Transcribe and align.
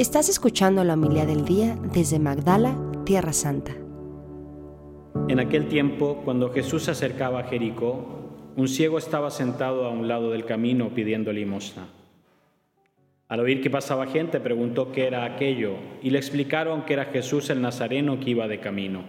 Estás 0.00 0.30
escuchando 0.30 0.82
la 0.82 0.94
humildad 0.94 1.26
del 1.26 1.44
día 1.44 1.76
desde 1.92 2.18
Magdala, 2.18 2.74
Tierra 3.04 3.34
Santa. 3.34 3.76
En 5.28 5.38
aquel 5.38 5.68
tiempo, 5.68 6.22
cuando 6.24 6.50
Jesús 6.54 6.84
se 6.84 6.92
acercaba 6.92 7.40
a 7.40 7.44
Jericó, 7.44 8.54
un 8.56 8.66
ciego 8.66 8.96
estaba 8.96 9.30
sentado 9.30 9.84
a 9.84 9.90
un 9.90 10.08
lado 10.08 10.30
del 10.30 10.46
camino 10.46 10.94
pidiendo 10.94 11.34
limosna. 11.34 11.86
Al 13.28 13.40
oír 13.40 13.60
que 13.60 13.68
pasaba 13.68 14.06
gente, 14.06 14.40
preguntó 14.40 14.90
qué 14.90 15.06
era 15.06 15.26
aquello 15.26 15.74
y 16.02 16.08
le 16.08 16.16
explicaron 16.16 16.86
que 16.86 16.94
era 16.94 17.04
Jesús 17.04 17.50
el 17.50 17.60
Nazareno 17.60 18.20
que 18.20 18.30
iba 18.30 18.48
de 18.48 18.58
camino. 18.58 19.04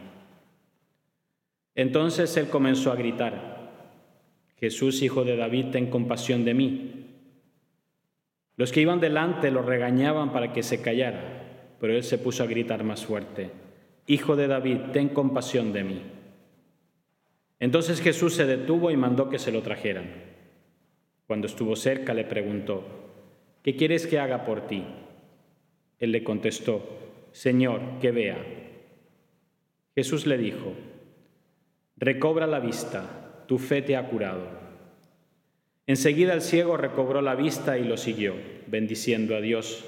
Entonces 1.73 2.35
él 2.35 2.49
comenzó 2.49 2.91
a 2.91 2.97
gritar, 2.97 3.71
Jesús, 4.57 5.01
hijo 5.03 5.23
de 5.23 5.37
David, 5.37 5.67
ten 5.71 5.89
compasión 5.89 6.43
de 6.43 6.53
mí. 6.53 7.00
Los 8.57 8.71
que 8.71 8.81
iban 8.81 8.99
delante 8.99 9.51
lo 9.51 9.61
regañaban 9.61 10.31
para 10.31 10.53
que 10.53 10.63
se 10.63 10.81
callara, 10.81 11.75
pero 11.79 11.93
él 11.95 12.03
se 12.03 12.17
puso 12.17 12.43
a 12.43 12.47
gritar 12.47 12.83
más 12.83 13.05
fuerte, 13.05 13.49
Hijo 14.07 14.35
de 14.35 14.47
David, 14.47 14.91
ten 14.93 15.09
compasión 15.09 15.71
de 15.73 15.83
mí. 15.83 16.01
Entonces 17.59 18.01
Jesús 18.01 18.33
se 18.33 18.45
detuvo 18.45 18.89
y 18.91 18.97
mandó 18.97 19.29
que 19.29 19.39
se 19.39 19.51
lo 19.51 19.61
trajeran. 19.61 20.09
Cuando 21.27 21.47
estuvo 21.47 21.75
cerca 21.75 22.13
le 22.13 22.25
preguntó, 22.25 22.83
¿qué 23.63 23.75
quieres 23.75 24.07
que 24.07 24.19
haga 24.19 24.43
por 24.43 24.67
ti? 24.67 24.83
Él 25.99 26.11
le 26.11 26.23
contestó, 26.23 26.83
Señor, 27.31 27.99
que 28.01 28.11
vea. 28.11 28.37
Jesús 29.95 30.25
le 30.25 30.37
dijo, 30.37 30.73
recobra 31.95 32.47
la 32.47 32.59
vista, 32.59 33.45
tu 33.47 33.59
fe 33.59 33.81
te 33.81 33.95
ha 33.95 34.09
curado. 34.09 34.70
Enseguida 35.91 36.33
el 36.33 36.41
ciego 36.41 36.77
recobró 36.77 37.21
la 37.21 37.35
vista 37.35 37.77
y 37.77 37.83
lo 37.83 37.97
siguió, 37.97 38.33
bendiciendo 38.67 39.35
a 39.35 39.41
Dios. 39.41 39.83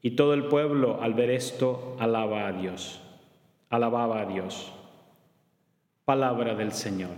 Y 0.00 0.12
todo 0.12 0.32
el 0.32 0.46
pueblo 0.46 1.02
al 1.02 1.12
ver 1.12 1.28
esto 1.28 1.94
alaba 2.00 2.48
a 2.48 2.52
Dios. 2.52 3.02
Alababa 3.68 4.22
a 4.22 4.24
Dios. 4.24 4.72
Palabra 6.06 6.54
del 6.54 6.72
Señor. 6.72 7.10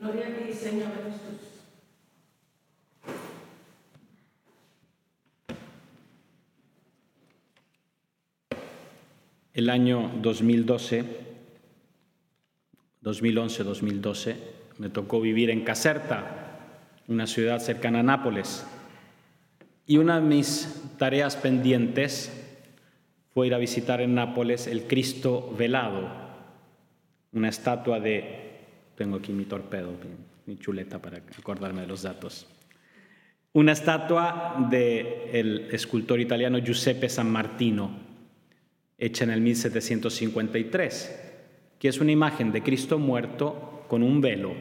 Gloria 0.00 0.26
a 0.26 0.44
ti, 0.44 0.52
Señor 0.52 0.88
Jesús. 1.04 1.62
El 9.54 9.70
año 9.70 10.10
2012, 10.20 11.04
2011-2012, 13.04 14.36
me 14.78 14.88
tocó 14.88 15.20
vivir 15.20 15.50
en 15.50 15.62
Caserta, 15.62 16.51
una 17.08 17.26
ciudad 17.26 17.60
cercana 17.60 18.00
a 18.00 18.02
Nápoles. 18.02 18.66
Y 19.86 19.98
una 19.98 20.20
de 20.20 20.26
mis 20.26 20.82
tareas 20.98 21.36
pendientes 21.36 22.32
fue 23.34 23.46
ir 23.46 23.54
a 23.54 23.58
visitar 23.58 24.00
en 24.00 24.14
Nápoles 24.14 24.66
el 24.66 24.86
Cristo 24.86 25.54
velado, 25.56 26.08
una 27.32 27.48
estatua 27.48 27.98
de, 27.98 28.60
tengo 28.94 29.16
aquí 29.16 29.32
mi 29.32 29.44
torpedo, 29.44 29.92
mi 30.46 30.58
chuleta 30.58 31.00
para 31.00 31.18
acordarme 31.38 31.82
de 31.82 31.86
los 31.86 32.02
datos, 32.02 32.46
una 33.54 33.72
estatua 33.72 34.66
del 34.70 35.68
escultor 35.72 36.20
italiano 36.20 36.58
Giuseppe 36.58 37.10
San 37.10 37.30
Martino, 37.30 37.90
hecha 38.96 39.24
en 39.24 39.30
el 39.30 39.42
1753, 39.42 41.20
que 41.78 41.88
es 41.88 42.00
una 42.00 42.12
imagen 42.12 42.50
de 42.50 42.62
Cristo 42.62 42.98
muerto 42.98 43.84
con 43.88 44.02
un 44.02 44.22
velo. 44.22 44.54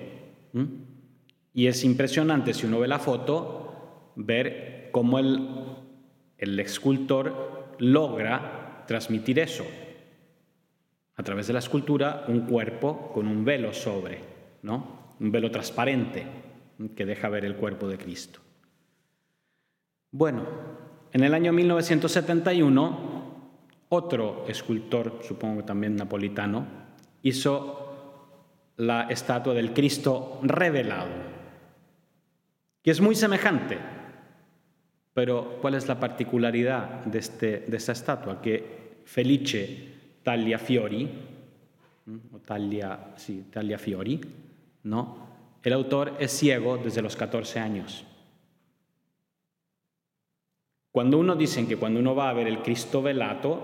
Y 1.54 1.68
es 1.68 1.84
impresionante, 1.84 2.54
si 2.54 2.66
uno 2.66 2.80
ve 2.80 2.88
la 2.88 3.00
foto, 3.00 4.14
ver 4.16 4.90
cómo 4.92 5.20
el, 5.20 5.50
el 6.38 6.60
escultor 6.60 7.76
logra 7.80 8.84
transmitir 8.88 9.40
eso. 9.40 9.66
A 11.16 11.24
través 11.24 11.48
de 11.48 11.54
la 11.54 11.60
escultura, 11.60 12.26
un 12.28 12.42
cuerpo 12.42 13.12
con 13.14 13.28
un 13.28 13.44
velo 13.44 13.74
sobre, 13.74 14.20
¿no? 14.64 15.12
Un 15.20 15.32
velo 15.32 15.52
transparente 15.52 16.26
que 16.96 17.06
deja 17.06 17.30
ver 17.30 17.46
el 17.46 17.56
cuerpo 17.56 17.88
de 17.88 17.98
Cristo. 17.98 18.40
Bueno, 20.12 20.44
en 21.12 21.24
el 21.24 21.34
año 21.34 21.52
1971, 21.52 23.22
otro 23.90 24.46
escultor, 24.48 25.20
supongo 25.22 25.64
también 25.66 25.96
napolitano, 25.96 26.66
hizo 27.22 28.74
la 28.78 29.04
estatua 29.04 29.54
del 29.54 29.74
Cristo 29.74 30.40
revelado 30.44 31.31
que 32.82 32.92
es 32.92 33.02
muy 33.02 33.16
semejante. 33.16 33.78
Pero 35.14 35.58
¿cuál 35.62 35.76
es 35.76 35.88
la 35.88 36.00
particularidad 36.00 37.06
de, 37.06 37.20
esta 37.20 37.92
estatua? 37.92 38.42
Que 38.42 39.02
Felice 39.06 39.90
Tagliafiori, 40.24 41.10
o 42.34 42.40
Taglia, 42.40 43.14
sí, 43.18 43.48
Tagliafiori, 43.52 44.22
¿no? 44.84 45.32
el 45.64 45.74
autor 45.74 46.16
es 46.20 46.32
ciego 46.32 46.78
desde 46.78 47.02
los 47.02 47.16
14 47.16 47.60
años. 47.60 48.06
Cuando 50.92 51.20
uno 51.20 51.36
dice 51.36 51.66
que 51.68 51.78
cuando 51.78 52.00
uno 52.00 52.16
va 52.16 52.30
a 52.30 52.34
ver 52.34 52.48
el 52.48 52.62
Cristo 52.62 53.02
velato, 53.02 53.62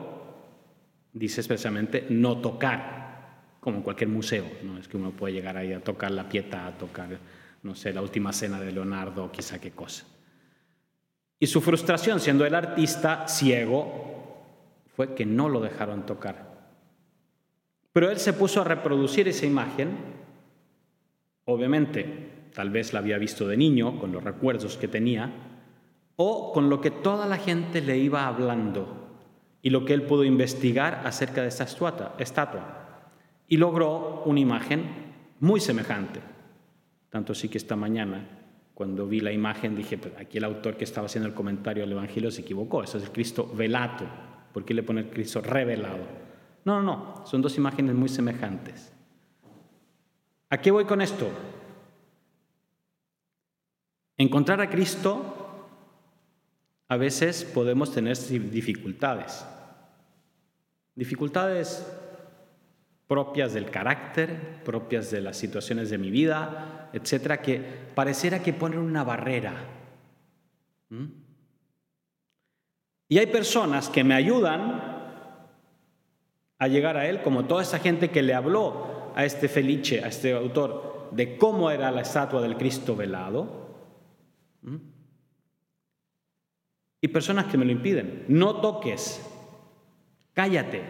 dice 1.11 1.41
expresamente 1.41 2.06
no 2.09 2.38
tocar, 2.38 3.57
como 3.59 3.77
en 3.77 3.83
cualquier 3.83 4.09
museo, 4.09 4.45
no 4.63 4.77
es 4.77 4.88
que 4.88 4.97
uno 4.97 5.11
puede 5.11 5.33
llegar 5.33 5.57
ahí 5.57 5.73
a 5.73 5.83
tocar 5.83 6.11
la 6.11 6.29
pieta, 6.29 6.67
a 6.67 6.77
tocar 6.77 7.17
no 7.63 7.75
sé, 7.75 7.94
la 7.94 8.01
última 8.01 8.34
cena 8.34 8.59
de 8.59 8.72
Leonardo, 8.72 9.31
quizá 9.31 9.59
qué 9.59 9.72
cosa. 9.72 10.06
Y 11.40 11.47
su 11.47 11.62
frustración, 11.62 12.19
siendo 12.19 12.45
el 12.45 12.56
artista 12.56 13.28
ciego, 13.28 14.07
fue 14.95 15.13
que 15.13 15.25
no 15.25 15.50
lo 15.50 15.59
dejaron 15.59 16.06
tocar. 16.06 16.47
Pero 17.94 18.09
él 18.09 18.18
se 18.19 18.34
puso 18.34 18.62
a 18.62 18.63
reproducir 18.63 19.28
esa 19.28 19.45
imagen, 19.45 19.97
obviamente, 21.45 22.50
tal 22.53 22.69
vez 22.69 22.94
la 22.94 23.00
había 23.00 23.18
visto 23.18 23.47
de 23.47 23.57
niño, 23.57 24.00
con 24.00 24.12
los 24.12 24.24
recuerdos 24.24 24.78
que 24.78 24.88
tenía, 24.88 25.31
o 26.16 26.51
con 26.51 26.69
lo 26.69 26.81
que 26.81 26.91
toda 26.91 27.28
la 27.28 27.38
gente 27.38 27.81
le 27.81 27.97
iba 27.97 28.28
hablando 28.28 29.07
y 29.62 29.69
lo 29.69 29.85
que 29.85 29.94
él 29.94 30.03
pudo 30.03 30.24
investigar 30.24 31.01
acerca 31.06 31.41
de 31.41 31.50
esta 31.50 31.66
estatua. 32.19 33.06
Y 33.47 33.57
logró 33.57 34.24
una 34.25 34.39
imagen 34.39 34.85
muy 35.39 35.59
semejante. 35.59 36.19
Tanto 37.09 37.34
sí 37.34 37.50
que 37.50 37.57
esta 37.57 37.75
mañana, 37.75 38.28
cuando 38.73 39.07
vi 39.07 39.19
la 39.19 39.31
imagen, 39.31 39.75
dije, 39.75 39.97
pues 39.97 40.13
aquí 40.18 40.38
el 40.38 40.44
autor 40.44 40.78
que 40.78 40.84
estaba 40.84 41.07
haciendo 41.07 41.28
el 41.28 41.35
comentario 41.35 41.84
al 41.84 41.91
Evangelio 41.91 42.31
se 42.31 42.41
equivocó. 42.41 42.84
Eso 42.84 42.97
es 42.97 43.06
el 43.06 43.12
Cristo 43.12 43.51
velato. 43.56 44.06
¿Por 44.53 44.66
qué 44.66 44.73
le 44.73 44.84
pone 44.84 45.01
el 45.01 45.09
Cristo 45.09 45.41
revelado? 45.41 46.06
No, 46.66 46.81
no, 46.81 46.84
no. 46.84 47.25
Son 47.25 47.41
dos 47.41 47.57
imágenes 47.57 47.95
muy 47.95 48.09
semejantes. 48.09 48.91
¿A 50.50 50.57
qué 50.59 50.72
voy 50.72 50.85
con 50.85 51.01
esto? 51.01 51.29
Encontrar 54.18 54.62
a 54.62 54.69
Cristo, 54.69 55.68
a 56.88 56.97
veces 56.97 57.44
podemos 57.45 57.94
tener 57.94 58.18
dificultades. 58.18 59.45
Dificultades 60.95 61.85
propias 63.07 63.53
del 63.53 63.72
carácter, 63.72 64.62
propias 64.66 65.09
de 65.12 65.22
las 65.22 65.38
situaciones 65.38 65.90
de 65.90 65.97
mi 65.97 66.12
vida, 66.12 66.90
etcétera, 66.94 67.41
que 67.41 67.59
pareciera 67.95 68.44
que 68.44 68.53
ponen 68.53 68.79
una 68.79 69.03
barrera. 69.03 69.53
Y 73.09 73.18
hay 73.18 73.28
personas 73.28 73.90
que 73.90 74.03
me 74.03 74.13
ayudan 74.13 74.97
a 76.59 76.68
llegar 76.68 76.97
a 76.97 77.07
él, 77.07 77.22
como 77.22 77.45
toda 77.45 77.62
esa 77.62 77.79
gente 77.79 78.09
que 78.09 78.23
le 78.23 78.34
habló 78.34 79.12
a 79.16 79.24
este 79.24 79.47
Felice, 79.47 80.03
a 80.03 80.07
este 80.07 80.34
autor, 80.34 81.09
de 81.12 81.38
cómo 81.38 81.72
era 81.72 81.91
la 81.91 82.01
estatua 82.01 82.41
del 82.41 82.57
Cristo 82.57 82.95
velado. 82.95 83.68
Y 87.00 87.07
personas 87.07 87.45
que 87.45 87.57
me 87.57 87.63
lo 87.63 87.72
impiden. 87.72 88.25
No 88.28 88.59
toques, 88.59 89.25
cállate, 90.33 90.83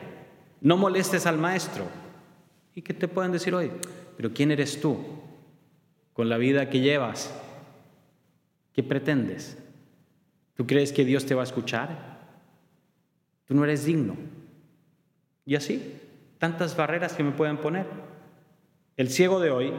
no 0.62 0.78
molestes 0.78 1.28
al 1.28 1.38
maestro. 1.38 1.86
¿Y 2.78 2.84
qué 2.84 2.94
te 2.94 3.08
pueden 3.08 3.32
decir 3.32 3.56
hoy? 3.56 3.72
Pero 4.18 4.34
¿quién 4.36 4.52
eres 4.52 4.80
tú? 4.80 5.00
Con 6.14 6.30
la 6.30 6.38
vida 6.38 6.70
que 6.70 6.80
llevas, 6.80 7.36
¿qué 8.72 8.84
pretendes? 8.84 9.58
¿Tú 10.54 10.68
crees 10.68 10.94
que 10.94 11.04
Dios 11.04 11.26
te 11.26 11.34
va 11.34 11.42
a 11.42 11.46
escuchar? 11.46 12.20
Tú 13.46 13.56
no 13.56 13.64
eres 13.64 13.86
digno. 13.86 14.16
Y 15.44 15.56
así, 15.56 15.96
tantas 16.38 16.78
barreras 16.78 17.14
que 17.14 17.24
me 17.24 17.32
pueden 17.32 17.58
poner. 17.58 17.88
El 18.96 19.10
ciego 19.10 19.40
de 19.40 19.50
hoy, 19.50 19.74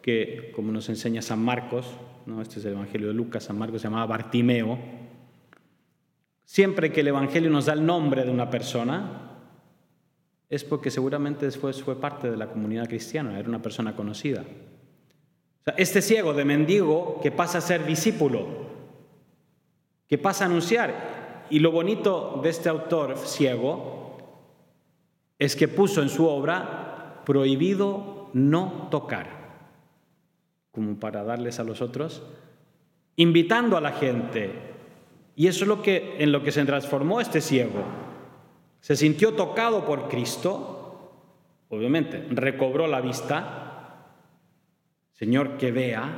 que 0.00 0.52
como 0.56 0.72
nos 0.72 0.88
enseña 0.88 1.20
San 1.20 1.44
Marcos, 1.44 1.84
¿no? 2.24 2.40
este 2.40 2.60
es 2.60 2.64
el 2.64 2.72
Evangelio 2.72 3.08
de 3.08 3.14
Lucas, 3.14 3.44
San 3.44 3.58
Marcos 3.58 3.82
se 3.82 3.88
llamaba 3.88 4.06
Bartimeo, 4.06 4.78
siempre 6.46 6.92
que 6.92 7.00
el 7.00 7.08
Evangelio 7.08 7.50
nos 7.50 7.66
da 7.66 7.74
el 7.74 7.84
nombre 7.84 8.24
de 8.24 8.30
una 8.30 8.48
persona, 8.48 9.31
es 10.52 10.64
porque 10.64 10.90
seguramente 10.90 11.46
después 11.46 11.82
fue 11.82 11.98
parte 11.98 12.30
de 12.30 12.36
la 12.36 12.48
comunidad 12.48 12.86
cristiana, 12.86 13.38
era 13.38 13.48
una 13.48 13.62
persona 13.62 13.96
conocida. 13.96 14.44
este 15.78 16.02
ciego 16.02 16.34
de 16.34 16.44
mendigo 16.44 17.20
que 17.22 17.30
pasa 17.30 17.56
a 17.56 17.62
ser 17.62 17.86
discípulo, 17.86 18.46
que 20.06 20.18
pasa 20.18 20.44
a 20.44 20.48
anunciar, 20.48 21.22
Y 21.48 21.58
lo 21.58 21.70
bonito 21.70 22.40
de 22.42 22.48
este 22.48 22.68
autor 22.70 23.18
ciego 23.18 24.16
es 25.38 25.56
que 25.56 25.68
puso 25.68 26.00
en 26.02 26.08
su 26.08 26.26
obra 26.26 27.22
prohibido 27.26 28.30
no 28.32 28.88
tocar, 28.90 29.26
como 30.70 30.98
para 30.98 31.24
darles 31.24 31.60
a 31.60 31.64
los 31.64 31.82
otros, 31.82 32.22
invitando 33.16 33.76
a 33.76 33.82
la 33.82 33.92
gente. 33.92 34.50
Y 35.34 35.46
eso 35.46 35.64
es 35.64 35.68
lo 35.68 35.82
que 35.82 36.16
en 36.18 36.32
lo 36.32 36.42
que 36.42 36.52
se 36.52 36.64
transformó 36.64 37.20
este 37.20 37.40
ciego. 37.40 38.11
Se 38.82 38.96
sintió 38.96 39.34
tocado 39.34 39.84
por 39.86 40.08
Cristo, 40.08 41.12
obviamente, 41.68 42.26
recobró 42.30 42.88
la 42.88 43.00
vista. 43.00 44.08
Señor, 45.12 45.56
que 45.56 45.70
vea, 45.70 46.10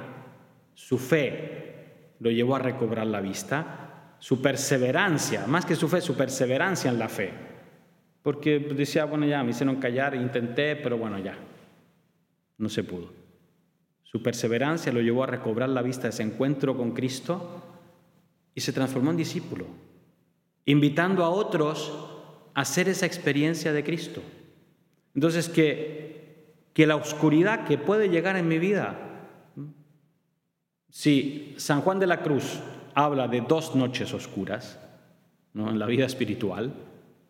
su 0.73 0.97
fe 0.97 2.15
lo 2.21 2.31
llevó 2.31 2.57
a 2.57 2.61
recobrar 2.61 3.07
la 3.07 3.21
vista, 3.21 4.17
su 4.19 4.41
perseverancia, 4.41 5.47
más 5.47 5.67
que 5.67 5.77
su 5.77 5.89
fe, 5.91 6.01
su 6.01 6.17
perseverancia 6.17 6.91
en 6.91 6.99
la 6.99 7.11
fe. 7.11 7.35
Porque 8.23 8.59
decía, 8.59 9.05
bueno, 9.05 9.27
ya 9.27 9.45
me 9.45 9.51
hicieron 9.51 9.77
callar, 9.77 10.15
intenté, 10.15 10.75
pero 10.75 10.97
bueno, 10.97 11.19
ya, 11.19 11.37
no 12.57 12.71
se 12.71 12.83
pudo. 12.83 13.13
Su 14.05 14.23
perseverancia 14.23 14.91
lo 14.91 15.03
llevó 15.03 15.25
a 15.25 15.27
recobrar 15.27 15.69
la 15.69 15.83
vista 15.83 16.05
de 16.05 16.09
ese 16.09 16.23
encuentro 16.23 16.79
con 16.79 16.93
Cristo 16.93 17.63
y 18.55 18.63
se 18.63 18.73
transformó 18.73 19.11
en 19.11 19.19
discípulo, 19.19 19.67
invitando 20.65 21.27
a 21.27 21.29
otros 21.29 22.14
hacer 22.55 22.89
esa 22.89 23.07
experiencia 23.07 23.73
de 23.73 23.85
Cristo. 23.85 24.23
Entonces, 25.15 25.49
que, 25.49 26.55
que 26.73 26.87
la 26.87 26.97
oscuridad 26.97 27.67
que 27.67 27.79
puede 27.79 28.09
llegar 28.09 28.37
en 28.37 28.49
mi 28.49 28.59
vida, 28.59 28.97
si 30.91 31.55
San 31.57 31.81
Juan 31.83 31.99
de 31.99 32.07
la 32.07 32.23
Cruz 32.23 32.61
habla 32.95 33.29
de 33.29 33.41
dos 33.41 33.75
noches 33.75 34.15
oscuras 34.15 34.79
¿no? 35.53 35.71
en 35.71 35.79
la 35.79 35.87
vida 35.87 36.07
espiritual, 36.07 36.73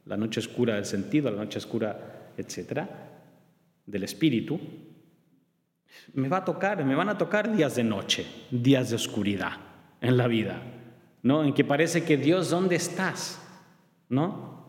la 0.07 0.17
noche 0.17 0.41
oscura 0.41 0.75
del 0.75 0.85
sentido, 0.85 1.31
la 1.31 1.43
noche 1.43 1.59
oscura, 1.59 2.33
etcétera, 2.37 2.89
del 3.87 4.05
espíritu, 4.05 4.61
me 6.13 6.29
va 6.29 6.39
a 6.39 6.45
tocar, 6.45 6.85
me 6.85 6.95
van 6.95 7.09
a 7.09 7.19
tocar 7.19 7.55
días 7.55 7.77
de 7.77 7.85
noche, 7.85 8.27
días 8.51 8.91
de 8.91 8.97
oscuridad 8.97 9.53
en 10.01 10.17
la 10.17 10.27
vida, 10.27 10.61
¿no? 11.23 11.45
En 11.45 11.55
que 11.55 11.65
parece 11.65 12.05
que 12.05 12.17
Dios, 12.17 12.51
¿dónde 12.51 12.77
estás? 12.77 13.41
¿No? 14.09 14.64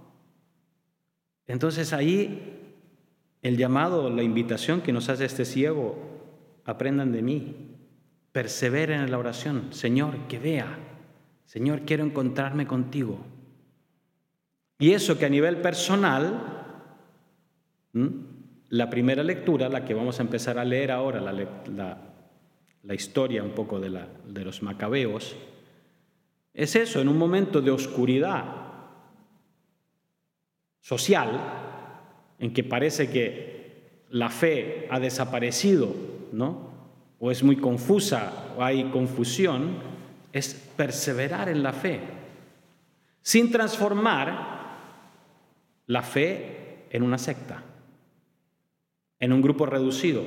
Entonces 1.47 1.93
ahí 1.93 2.55
el 3.45 3.57
llamado, 3.57 4.09
la 4.09 4.23
invitación 4.23 4.81
que 4.81 4.91
nos 4.91 5.07
hace 5.09 5.25
este 5.25 5.45
ciego, 5.45 5.95
aprendan 6.65 7.11
de 7.11 7.21
mí, 7.21 7.55
perseveren 8.31 9.01
en 9.01 9.11
la 9.11 9.19
oración, 9.19 9.67
Señor, 9.71 10.17
que 10.27 10.39
vea, 10.39 10.79
Señor, 11.45 11.81
quiero 11.81 12.03
encontrarme 12.03 12.65
contigo. 12.65 13.19
Y 14.79 14.93
eso 14.93 15.19
que 15.19 15.27
a 15.27 15.29
nivel 15.29 15.61
personal, 15.61 16.41
la 18.69 18.89
primera 18.89 19.23
lectura, 19.23 19.69
la 19.69 19.85
que 19.85 19.93
vamos 19.93 20.19
a 20.19 20.23
empezar 20.23 20.57
a 20.57 20.65
leer 20.65 20.89
ahora, 20.89 21.21
la, 21.21 22.95
historia 22.95 23.43
un 23.43 23.51
poco 23.51 23.79
de, 23.79 24.07
de 24.27 24.43
los 24.43 24.63
macabeos, 24.63 25.35
es 26.51 26.75
eso, 26.75 26.99
en 26.99 27.09
un 27.09 27.17
momento 27.19 27.61
de 27.61 27.69
oscuridad 27.69 28.64
social, 30.85 31.41
en 32.37 32.53
que 32.53 32.63
parece 32.63 33.09
que 33.09 34.03
la 34.11 34.29
fe 34.29 34.87
ha 34.91 34.99
desaparecido, 34.99 35.95
¿no? 36.31 36.69
O 37.17 37.31
es 37.31 37.41
muy 37.41 37.55
confusa, 37.55 38.53
o 38.55 38.63
hay 38.63 38.91
confusión, 38.91 39.77
es 40.31 40.53
perseverar 40.77 41.49
en 41.49 41.63
la 41.63 41.73
fe, 41.73 42.01
sin 43.23 43.49
transformar 43.49 44.53
la 45.87 46.03
fe 46.03 46.85
en 46.91 47.01
una 47.01 47.17
secta 47.17 47.63
en 49.19 49.33
un 49.33 49.41
grupo 49.41 49.65
reducido, 49.65 50.23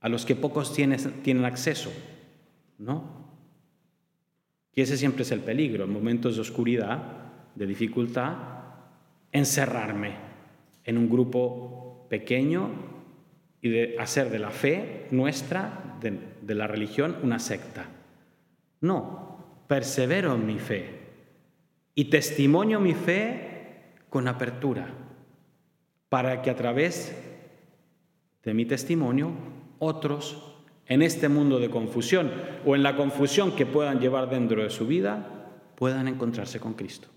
a 0.00 0.08
los 0.08 0.24
que 0.24 0.34
pocos 0.34 0.72
tienen, 0.72 1.22
tienen 1.22 1.44
acceso, 1.44 1.92
¿no? 2.78 3.28
Y 4.74 4.80
ese 4.80 4.96
siempre 4.96 5.22
es 5.22 5.30
el 5.30 5.40
peligro, 5.40 5.84
en 5.84 5.92
momentos 5.92 6.36
de 6.36 6.40
oscuridad, 6.40 7.02
de 7.54 7.66
dificultad, 7.66 8.57
encerrarme 9.32 10.12
en 10.84 10.98
un 10.98 11.08
grupo 11.08 12.06
pequeño 12.08 12.70
y 13.60 13.68
de 13.70 13.96
hacer 13.98 14.30
de 14.30 14.38
la 14.38 14.50
fe 14.50 15.06
nuestra, 15.10 15.96
de, 16.00 16.18
de 16.40 16.54
la 16.54 16.66
religión, 16.66 17.16
una 17.22 17.38
secta. 17.38 17.86
No, 18.80 19.64
persevero 19.66 20.34
en 20.34 20.46
mi 20.46 20.58
fe 20.58 20.98
y 21.94 22.04
testimonio 22.04 22.78
mi 22.78 22.94
fe 22.94 23.94
con 24.08 24.28
apertura, 24.28 24.88
para 26.08 26.42
que 26.42 26.50
a 26.50 26.54
través 26.56 27.12
de 28.44 28.54
mi 28.54 28.64
testimonio, 28.64 29.32
otros 29.78 30.54
en 30.86 31.02
este 31.02 31.28
mundo 31.28 31.58
de 31.58 31.70
confusión 31.70 32.30
o 32.64 32.74
en 32.74 32.82
la 32.82 32.96
confusión 32.96 33.54
que 33.54 33.66
puedan 33.66 34.00
llevar 34.00 34.30
dentro 34.30 34.62
de 34.62 34.70
su 34.70 34.86
vida, 34.86 35.50
puedan 35.74 36.08
encontrarse 36.08 36.58
con 36.60 36.74
Cristo, 36.74 37.08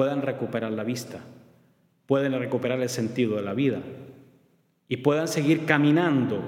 puedan 0.00 0.22
recuperar 0.22 0.72
la 0.72 0.82
vista, 0.82 1.18
puedan 2.06 2.32
recuperar 2.32 2.80
el 2.80 2.88
sentido 2.88 3.36
de 3.36 3.42
la 3.42 3.52
vida 3.52 3.82
y 4.88 4.96
puedan 4.96 5.28
seguir 5.28 5.66
caminando 5.66 6.40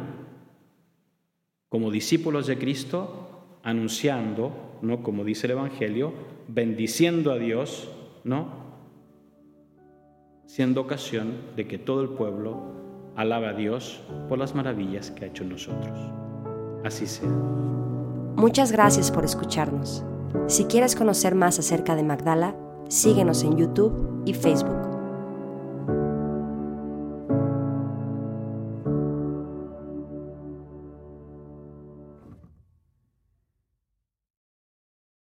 como 1.69 1.91
discípulos 1.91 2.47
de 2.47 2.57
Cristo, 2.57 3.59
anunciando, 3.63 4.79
¿no? 4.81 5.03
como 5.03 5.23
dice 5.23 5.49
el 5.49 5.51
Evangelio, 5.51 6.15
bendiciendo 6.49 7.31
a 7.31 7.37
Dios, 7.37 7.91
¿no? 8.25 8.49
siendo 10.47 10.81
ocasión 10.81 11.35
de 11.55 11.69
que 11.69 11.77
todo 11.77 12.01
el 12.01 12.09
pueblo 12.09 13.13
Alaba 13.17 13.51
a 13.51 13.53
Dios 13.53 14.01
por 14.31 14.39
las 14.39 14.55
maravillas 14.55 15.11
que 15.11 15.27
ha 15.27 15.29
hecho 15.29 15.43
en 15.43 15.51
nosotros. 15.51 15.99
Así 16.87 17.07
sea. 17.07 17.29
Muchas 17.29 18.73
gracias 18.73 19.11
por 19.11 19.27
escucharnos. 19.27 20.03
Si 20.47 20.65
quieres 20.65 20.97
conocer 20.97 21.35
más 21.35 21.59
acerca 21.59 21.95
de 21.95 22.03
Magdala, 22.03 22.57
síguenos 22.93 23.43
en 23.43 23.57
YouTube 23.57 24.23
y 24.27 24.35
Facebook. 24.35 24.82